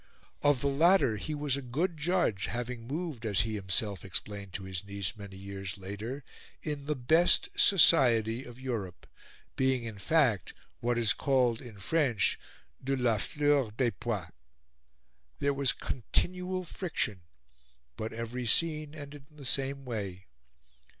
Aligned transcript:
Of 0.41 0.61
the 0.61 0.67
latter 0.67 1.17
he 1.17 1.35
was 1.35 1.55
a 1.55 1.61
good 1.61 1.95
judge, 1.95 2.47
having 2.47 2.87
moved, 2.87 3.23
as 3.23 3.41
he 3.41 3.53
himself 3.53 4.03
explained 4.03 4.51
to 4.53 4.63
his 4.63 4.83
niece 4.83 5.15
many 5.15 5.37
years 5.37 5.77
later, 5.77 6.23
in 6.63 6.85
the 6.85 6.95
best 6.95 7.49
society 7.55 8.43
of 8.43 8.59
Europe, 8.59 9.05
being 9.55 9.83
in 9.83 9.99
fact 9.99 10.55
"what 10.79 10.97
is 10.97 11.13
called 11.13 11.61
in 11.61 11.77
French 11.77 12.39
de 12.83 12.95
la 12.95 13.19
fleur 13.19 13.69
des 13.69 13.91
pois." 13.91 14.31
There 15.37 15.53
was 15.53 15.71
continual 15.71 16.63
friction, 16.63 17.21
but 17.95 18.11
every 18.11 18.47
scene 18.47 18.95
ended 18.95 19.27
in 19.29 19.35
the 19.37 19.45
same 19.45 19.85
way. 19.85 20.25